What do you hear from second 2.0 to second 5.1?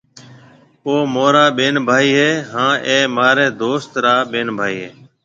هيَ هانَ اَي مهاريَ دوست را ٻين ڀائِي هيَ۔